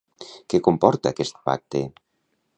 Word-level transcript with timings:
Què 0.53 0.59
comporta 0.67 1.11
aquest 1.15 1.39
pacte? 1.51 1.85